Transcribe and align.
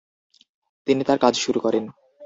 তিনি 0.87 1.01
তার 1.03 1.17
কাজ 1.17 1.33
শুরু 1.37 1.59
করেন। 1.65 1.83